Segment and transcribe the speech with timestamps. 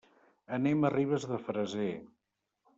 [0.57, 1.93] Anem a Ribes de Freser.